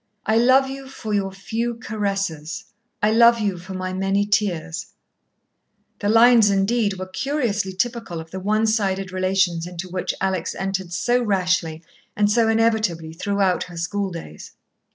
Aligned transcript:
"I 0.25 0.35
love 0.35 0.67
you 0.67 0.87
for 0.87 1.13
your 1.13 1.31
few 1.31 1.75
caresses, 1.75 2.63
I 3.03 3.11
love 3.11 3.37
you 3.39 3.59
for 3.59 3.75
my 3.75 3.93
many 3.93 4.25
tears" 4.25 4.87
The 5.99 6.09
lines, 6.09 6.49
indeed, 6.49 6.95
were 6.97 7.05
curiously 7.05 7.71
typical 7.73 8.19
of 8.19 8.31
the 8.31 8.39
one 8.39 8.65
sided 8.65 9.11
relations 9.11 9.67
into 9.67 9.87
which 9.87 10.15
Alex 10.19 10.55
entered 10.55 10.91
so 10.91 11.21
rashly 11.21 11.83
and 12.15 12.31
so 12.31 12.47
inevitably 12.47 13.13
throughout 13.13 13.65
her 13.65 13.77
schooldays. 13.77 14.53